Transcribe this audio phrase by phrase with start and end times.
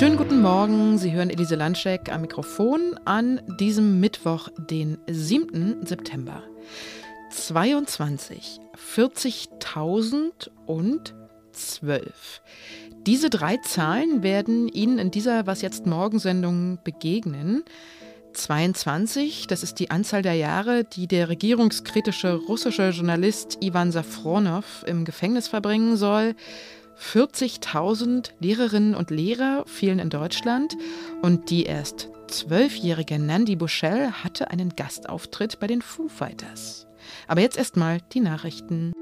[0.00, 5.84] Schönen guten Morgen, Sie hören Elise Landscheck am Mikrofon an diesem Mittwoch, den 7.
[5.84, 6.42] September.
[7.28, 8.60] 22,
[8.96, 11.14] 40.000 und
[11.52, 12.40] 12.
[13.06, 17.62] Diese drei Zahlen werden Ihnen in dieser Was jetzt morgen Sendung begegnen.
[18.32, 25.04] 22, das ist die Anzahl der Jahre, die der regierungskritische russische Journalist Ivan Safronow im
[25.04, 26.34] Gefängnis verbringen soll.
[27.00, 30.76] 40.000 Lehrerinnen und Lehrer fielen in Deutschland
[31.22, 36.86] und die erst zwölfjährige Nandi Bushell hatte einen Gastauftritt bei den Foo Fighters.
[37.26, 38.92] Aber jetzt erstmal die Nachrichten.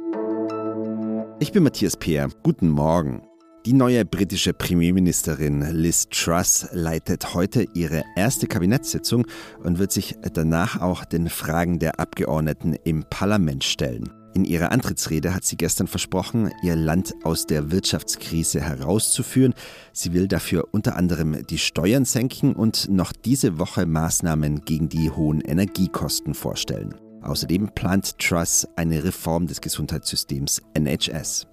[1.41, 2.29] Ich bin Matthias Peer.
[2.43, 3.23] Guten Morgen.
[3.67, 9.27] Die neue britische Premierministerin Liz Truss leitet heute ihre erste Kabinettssitzung
[9.63, 14.18] und wird sich danach auch den Fragen der Abgeordneten im Parlament stellen.
[14.39, 19.53] In ihrer Antrittsrede hat sie gestern versprochen, ihr Land aus der Wirtschaftskrise herauszuführen.
[19.93, 25.11] Sie will dafür unter anderem die Steuern senken und noch diese Woche Maßnahmen gegen die
[25.11, 26.95] hohen Energiekosten vorstellen.
[27.21, 31.49] Außerdem plant Truss eine Reform des Gesundheitssystems NHS.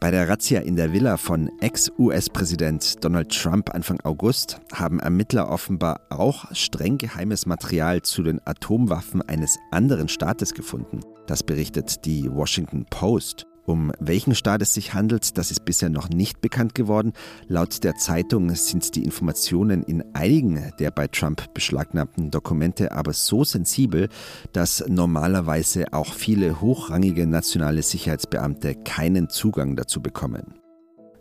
[0.00, 6.00] Bei der Razzia in der Villa von Ex-US-Präsident Donald Trump Anfang August haben Ermittler offenbar
[6.08, 11.00] auch streng geheimes Material zu den Atomwaffen eines anderen Staates gefunden.
[11.26, 13.46] Das berichtet die Washington Post.
[13.70, 17.12] Um welchen Staat es sich handelt, das ist bisher noch nicht bekannt geworden.
[17.46, 23.44] Laut der Zeitung sind die Informationen in einigen der bei Trump beschlagnahmten Dokumente aber so
[23.44, 24.08] sensibel,
[24.52, 30.54] dass normalerweise auch viele hochrangige nationale Sicherheitsbeamte keinen Zugang dazu bekommen.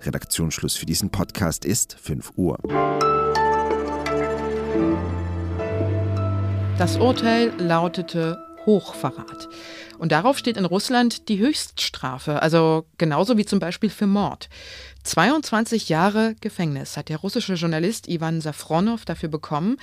[0.01, 2.57] Redaktionsschluss für diesen Podcast ist 5 Uhr.
[6.79, 9.49] Das Urteil lautete Hochverrat.
[9.97, 14.47] Und darauf steht in Russland die Höchststrafe, also genauso wie zum Beispiel für Mord.
[15.03, 19.77] 22 Jahre Gefängnis hat der russische Journalist Ivan Safronow dafür bekommen.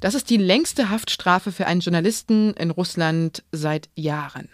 [0.00, 4.48] Das ist die längste Haftstrafe für einen Journalisten in Russland seit Jahren.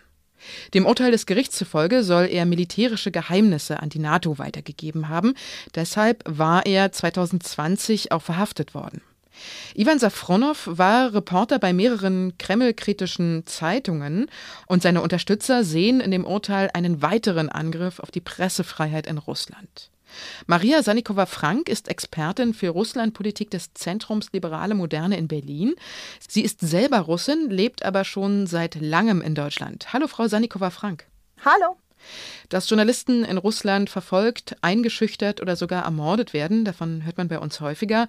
[0.74, 5.34] Dem Urteil des Gerichts zufolge soll er militärische Geheimnisse an die NATO weitergegeben haben.
[5.74, 9.00] Deshalb war er 2020 auch verhaftet worden.
[9.74, 14.30] Ivan Safronow war Reporter bei mehreren Kreml-kritischen Zeitungen
[14.66, 19.90] und seine Unterstützer sehen in dem Urteil einen weiteren Angriff auf die Pressefreiheit in Russland.
[20.46, 25.74] Maria Sanikova-Frank ist Expertin für Russlandpolitik des Zentrums Liberale Moderne in Berlin.
[26.26, 29.92] Sie ist selber Russin, lebt aber schon seit langem in Deutschland.
[29.92, 31.06] Hallo, Frau Sanikova-Frank.
[31.44, 31.76] Hallo.
[32.48, 37.60] Dass Journalisten in Russland verfolgt, eingeschüchtert oder sogar ermordet werden, davon hört man bei uns
[37.60, 38.06] häufiger.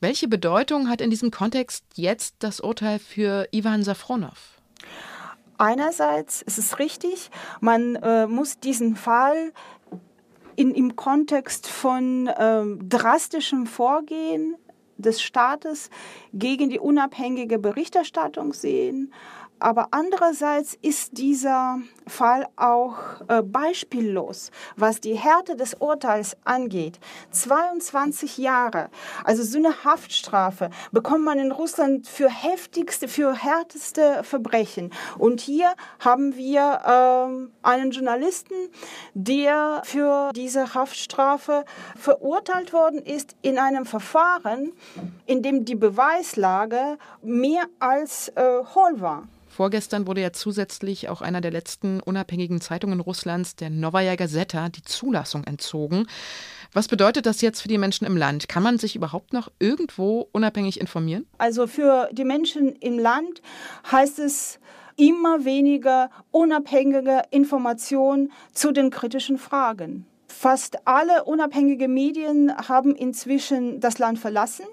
[0.00, 4.56] Welche Bedeutung hat in diesem Kontext jetzt das Urteil für Ivan Safronow?
[5.58, 7.30] Einerseits ist es richtig,
[7.60, 9.52] man äh, muss diesen Fall
[10.54, 14.56] in, im Kontext von äh, drastischem Vorgehen
[14.98, 15.90] des Staates
[16.32, 19.12] gegen die unabhängige Berichterstattung sehen,
[19.58, 22.96] aber andererseits ist dieser Fall auch
[23.28, 26.98] äh, beispiellos, was die Härte des Urteils angeht.
[27.30, 28.90] 22 Jahre,
[29.24, 34.92] also so eine Haftstrafe bekommt man in Russland für heftigste, für härteste Verbrechen.
[35.18, 38.54] Und hier haben wir äh, einen Journalisten,
[39.14, 41.64] der für diese Haftstrafe
[41.96, 44.72] verurteilt worden ist in einem Verfahren,
[45.26, 48.42] in dem die Beweislage mehr als äh,
[48.74, 49.24] hohl war.
[49.56, 54.82] Vorgestern wurde ja zusätzlich auch einer der letzten unabhängigen Zeitungen Russlands, der Novaya Gazeta, die
[54.82, 56.08] Zulassung entzogen.
[56.74, 58.50] Was bedeutet das jetzt für die Menschen im Land?
[58.50, 61.24] Kann man sich überhaupt noch irgendwo unabhängig informieren?
[61.38, 63.40] Also für die Menschen im Land
[63.90, 64.60] heißt es
[64.96, 70.04] immer weniger unabhängige Informationen zu den kritischen Fragen.
[70.28, 74.66] Fast alle unabhängige Medien haben inzwischen das Land verlassen.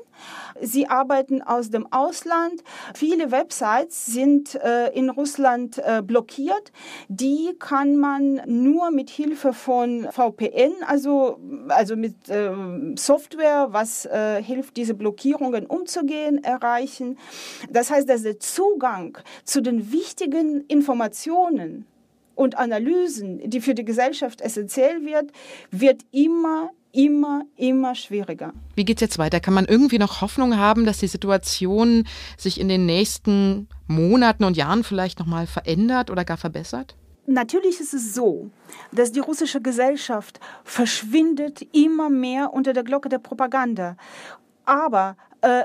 [0.61, 2.63] Sie arbeiten aus dem Ausland.
[2.93, 6.71] Viele Websites sind äh, in Russland äh, blockiert.
[7.07, 11.39] Die kann man nur mit Hilfe von VPN, also,
[11.69, 12.51] also mit äh,
[12.95, 17.17] Software, was äh, hilft, diese Blockierungen umzugehen, erreichen.
[17.69, 21.85] Das heißt, dass der Zugang zu den wichtigen Informationen
[22.35, 25.31] und Analysen, die für die Gesellschaft essentiell wird,
[25.71, 28.53] wird immer, immer, immer schwieriger.
[28.75, 29.39] Wie geht es jetzt weiter?
[29.39, 32.07] Kann man irgendwie noch Hoffnung haben, dass die Situation
[32.37, 36.95] sich in den nächsten Monaten und Jahren vielleicht nochmal verändert oder gar verbessert?
[37.25, 38.49] Natürlich ist es so,
[38.91, 43.97] dass die russische Gesellschaft verschwindet immer mehr unter der Glocke der Propaganda.
[44.65, 45.63] Aber äh,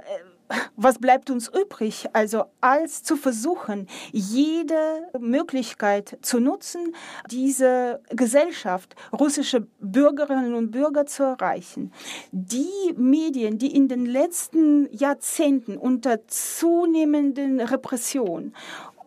[0.77, 2.07] was bleibt uns übrig?
[2.13, 6.95] Also als zu versuchen, jede Möglichkeit zu nutzen,
[7.31, 11.93] diese Gesellschaft, russische Bürgerinnen und Bürger zu erreichen.
[12.33, 18.55] Die Medien, die in den letzten Jahrzehnten unter zunehmenden Repression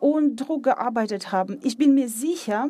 [0.02, 1.60] und Druck gearbeitet haben.
[1.62, 2.70] Ich bin mir sicher,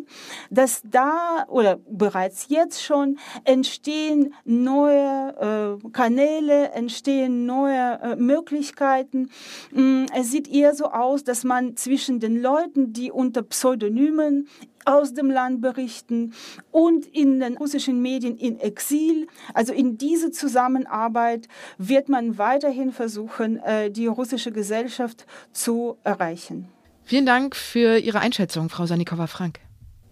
[0.50, 9.30] dass da oder bereits jetzt schon entstehen neue äh, Kanäle, entstehen neue äh, Möglichkeiten.
[9.72, 14.48] Mm, es sieht eher so aus, dass man zwischen den Leuten, die unter Pseudonymen
[14.84, 16.34] aus dem Land berichten
[16.72, 19.28] und in den russischen Medien in Exil.
[19.54, 26.68] Also in diese Zusammenarbeit wird man weiterhin versuchen, äh, die russische Gesellschaft zu erreichen.
[27.12, 29.60] Vielen Dank für Ihre Einschätzung, Frau Sanikova-Frank.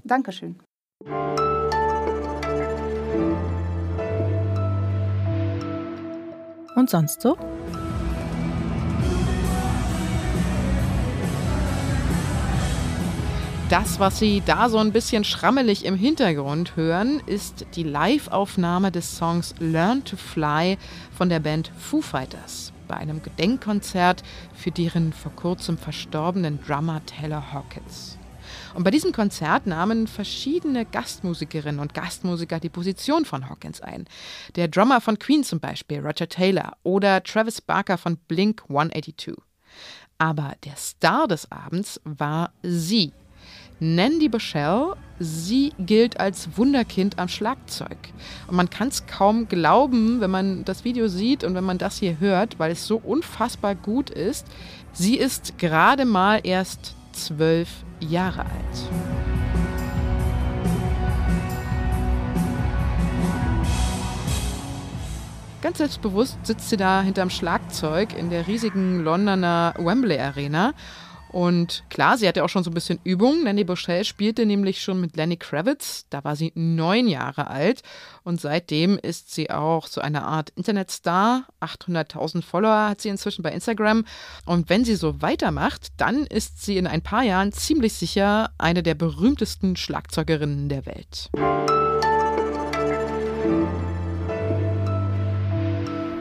[0.04, 0.60] Dankeschön.
[6.75, 7.38] Und sonst so?
[13.69, 19.16] Das, was Sie da so ein bisschen schrammelig im Hintergrund hören, ist die Live-Aufnahme des
[19.16, 20.78] Songs Learn to Fly
[21.18, 27.53] von der Band Foo Fighters bei einem Gedenkkonzert für deren vor kurzem verstorbenen Drummer Taylor
[27.53, 28.18] Hawkins.
[28.74, 34.06] Und bei diesem Konzert nahmen verschiedene Gastmusikerinnen und Gastmusiker die Position von Hawkins ein.
[34.56, 39.36] Der Drummer von Queen zum Beispiel, Roger Taylor, oder Travis Barker von Blink 182.
[40.18, 43.13] Aber der Star des Abends war sie,
[43.81, 47.97] Nandy Boschel, sie gilt als Wunderkind am Schlagzeug.
[48.47, 51.97] Und man kann es kaum glauben, wenn man das Video sieht und wenn man das
[51.97, 54.45] hier hört, weil es so unfassbar gut ist.
[54.91, 57.69] Sie ist gerade mal erst zwölf
[58.01, 58.89] Jahre alt.
[65.61, 70.73] Ganz selbstbewusst sitzt sie da hinterm Schlagzeug in der riesigen Londoner Wembley Arena
[71.31, 73.43] und klar, sie hatte auch schon so ein bisschen Übung.
[73.43, 76.05] Nanny Boschel spielte nämlich schon mit Lenny Kravitz.
[76.09, 77.81] Da war sie neun Jahre alt.
[78.23, 81.45] Und seitdem ist sie auch so eine Art Internetstar.
[81.61, 84.05] 800.000 Follower hat sie inzwischen bei Instagram.
[84.45, 88.81] Und wenn sie so weitermacht, dann ist sie in ein paar Jahren ziemlich sicher eine
[88.81, 91.29] der berühmtesten Schlagzeugerinnen der Welt.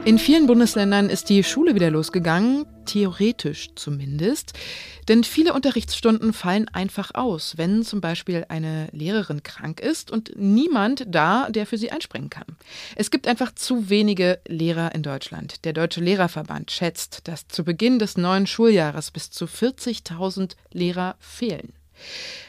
[0.09, 4.53] In vielen Bundesländern ist die Schule wieder losgegangen, theoretisch zumindest.
[5.07, 11.03] Denn viele Unterrichtsstunden fallen einfach aus, wenn zum Beispiel eine Lehrerin krank ist und niemand
[11.07, 12.47] da, der für sie einspringen kann.
[12.95, 15.63] Es gibt einfach zu wenige Lehrer in Deutschland.
[15.63, 21.73] Der Deutsche Lehrerverband schätzt, dass zu Beginn des neuen Schuljahres bis zu 40.000 Lehrer fehlen.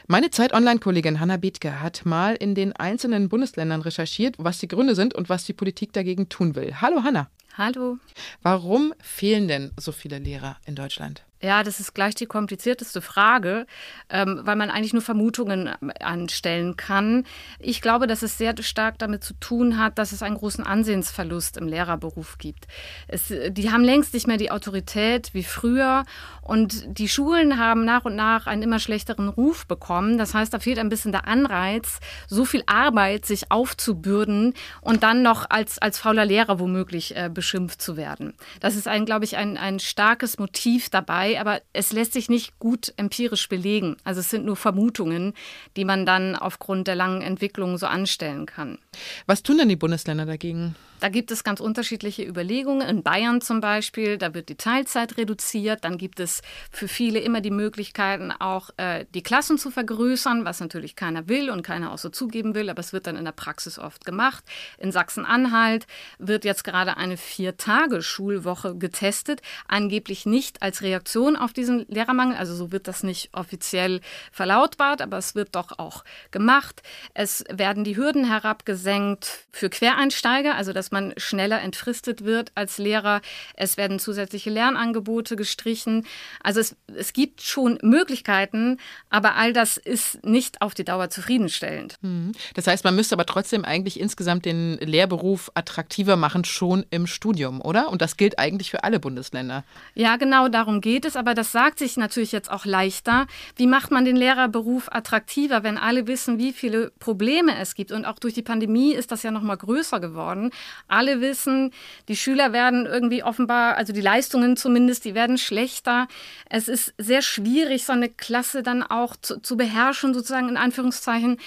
[0.07, 5.13] Meine Zeit-Online-Kollegin Hanna Bethke hat mal in den einzelnen Bundesländern recherchiert, was die Gründe sind
[5.13, 6.81] und was die Politik dagegen tun will.
[6.81, 7.29] Hallo Hanna.
[7.57, 7.97] Hallo.
[8.41, 11.25] Warum fehlen denn so viele Lehrer in Deutschland?
[11.41, 13.65] Ja, das ist gleich die komplizierteste Frage,
[14.09, 17.25] ähm, weil man eigentlich nur Vermutungen anstellen kann.
[17.59, 21.57] Ich glaube, dass es sehr stark damit zu tun hat, dass es einen großen Ansehensverlust
[21.57, 22.67] im Lehrerberuf gibt.
[23.07, 26.03] Es, die haben längst nicht mehr die Autorität wie früher
[26.43, 30.19] und die Schulen haben nach und nach einen immer schlechteren Ruf bekommen.
[30.19, 35.23] Das heißt, da fehlt ein bisschen der Anreiz, so viel Arbeit sich aufzubürden und dann
[35.23, 38.33] noch als, als fauler Lehrer womöglich äh, beschimpft zu werden.
[38.59, 42.29] Das ist ein, glaube ich, ein, ein starkes Motiv dabei dabei, aber es lässt sich
[42.29, 43.97] nicht gut empirisch belegen.
[44.03, 45.33] Also es sind nur Vermutungen,
[45.75, 48.77] die man dann aufgrund der langen Entwicklung so anstellen kann.
[49.25, 50.75] Was tun denn die Bundesländer dagegen?
[51.01, 52.87] Da gibt es ganz unterschiedliche Überlegungen.
[52.87, 55.83] In Bayern zum Beispiel, da wird die Teilzeit reduziert.
[55.83, 60.59] Dann gibt es für viele immer die Möglichkeiten, auch äh, die Klassen zu vergrößern, was
[60.59, 63.31] natürlich keiner will und keiner auch so zugeben will, aber es wird dann in der
[63.31, 64.43] Praxis oft gemacht.
[64.77, 65.87] In Sachsen-Anhalt
[66.19, 72.35] wird jetzt gerade eine Vier-Tage-Schulwoche getestet, angeblich nicht als Reaktion auf diesen Lehrermangel.
[72.35, 74.01] Also so wird das nicht offiziell
[74.31, 76.81] verlautbart, aber es wird doch auch gemacht.
[77.13, 83.21] Es werden die Hürden herabgesenkt für Quereinsteiger, also das man schneller entfristet wird als Lehrer.
[83.55, 86.05] Es werden zusätzliche Lernangebote gestrichen.
[86.41, 88.77] Also es, es gibt schon Möglichkeiten,
[89.09, 91.97] aber all das ist nicht auf die Dauer zufriedenstellend.
[92.01, 92.31] Mhm.
[92.55, 97.61] Das heißt, man müsste aber trotzdem eigentlich insgesamt den Lehrberuf attraktiver machen, schon im Studium,
[97.61, 97.89] oder?
[97.89, 99.63] Und das gilt eigentlich für alle Bundesländer.
[99.93, 103.27] Ja, genau darum geht es, aber das sagt sich natürlich jetzt auch leichter.
[103.55, 107.91] Wie macht man den Lehrerberuf attraktiver, wenn alle wissen, wie viele Probleme es gibt?
[107.91, 110.51] Und auch durch die Pandemie ist das ja noch mal größer geworden.
[110.87, 111.71] Alle wissen,
[112.07, 116.07] die Schüler werden irgendwie offenbar, also die Leistungen zumindest, die werden schlechter.
[116.49, 121.37] Es ist sehr schwierig, so eine Klasse dann auch zu, zu beherrschen, sozusagen in Anführungszeichen.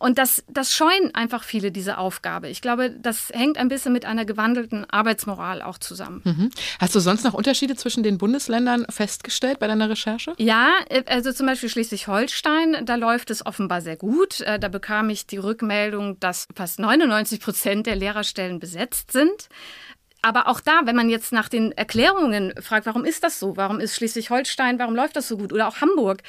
[0.00, 2.48] Und das, das scheuen einfach viele diese Aufgabe.
[2.48, 6.22] Ich glaube, das hängt ein bisschen mit einer gewandelten Arbeitsmoral auch zusammen.
[6.24, 6.50] Mhm.
[6.78, 10.32] Hast du sonst noch Unterschiede zwischen den Bundesländern festgestellt bei deiner Recherche?
[10.38, 14.40] Ja, äh, also zum Beispiel Schleswig-Holstein, da läuft es offenbar sehr gut.
[14.40, 19.50] Äh, da bekam ich die Rückmeldung, dass fast 99 Prozent der Lehrerstellen besetzt sind.
[20.22, 23.58] Aber auch da, wenn man jetzt nach den Erklärungen fragt, warum ist das so?
[23.58, 25.52] Warum ist Schleswig-Holstein, warum läuft das so gut?
[25.52, 26.22] Oder auch Hamburg.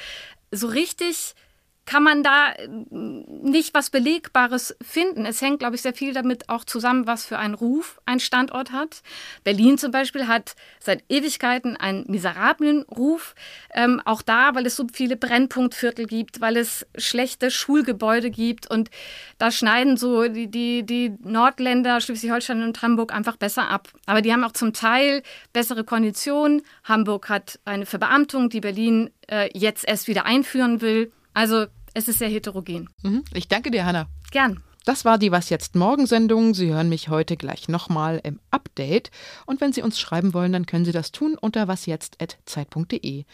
[0.50, 1.34] So richtig
[1.84, 5.26] kann man da äh, nicht was Belegbares finden.
[5.26, 8.72] Es hängt, glaube ich, sehr viel damit auch zusammen, was für einen Ruf ein Standort
[8.72, 9.02] hat.
[9.42, 13.34] Berlin zum Beispiel hat seit Ewigkeiten einen miserablen Ruf.
[13.74, 18.70] Ähm, auch da, weil es so viele Brennpunktviertel gibt, weil es schlechte Schulgebäude gibt.
[18.70, 18.90] Und
[19.38, 23.88] da schneiden so die, die, die Nordländer, Schleswig-Holstein und Hamburg einfach besser ab.
[24.06, 25.22] Aber die haben auch zum Teil
[25.52, 26.62] bessere Konditionen.
[26.84, 31.12] Hamburg hat eine Verbeamtung, die Berlin äh, jetzt erst wieder einführen will.
[31.34, 32.88] Also es ist sehr heterogen.
[33.02, 33.24] Mhm.
[33.34, 34.06] Ich danke dir, Hanna.
[34.30, 34.62] Gern.
[34.84, 36.54] Das war die Was jetzt morgen Sendung.
[36.54, 39.12] Sie hören mich heute gleich nochmal im Update.
[39.46, 43.24] Und wenn Sie uns schreiben wollen, dann können Sie das tun unter wasjetzt.zeit.de.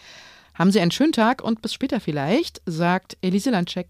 [0.54, 3.86] Haben Sie einen schönen Tag und bis später vielleicht, sagt Elise Landcheck.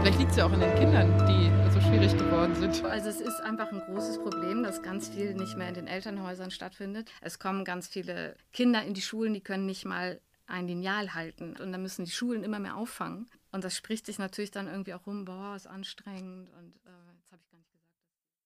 [0.00, 2.84] Vielleicht liegt es ja auch an den Kindern, die so schwierig geworden sind.
[2.84, 6.50] Also es ist einfach ein großes Problem, dass ganz viel nicht mehr in den Elternhäusern
[6.50, 7.10] stattfindet.
[7.22, 11.56] Es kommen ganz viele Kinder in die Schulen, die können nicht mal ein Lineal halten.
[11.56, 13.28] Und dann müssen die Schulen immer mehr auffangen.
[13.52, 17.30] Und das spricht sich natürlich dann irgendwie auch rum, boah, ist anstrengend und äh, jetzt
[17.30, 17.73] habe ich gar nicht